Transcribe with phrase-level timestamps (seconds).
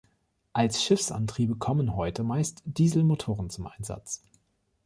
[0.51, 4.23] Als Schiffsantriebe kommen heute meist Dieselmotoren zum Einsatz.